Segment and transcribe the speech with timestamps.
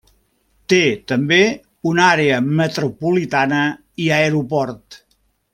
[0.71, 0.79] Té
[1.11, 1.37] també
[1.91, 3.63] una àrea metropolitana
[4.07, 5.03] i aeroport.